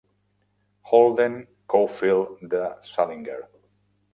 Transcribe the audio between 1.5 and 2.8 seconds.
Caulfield de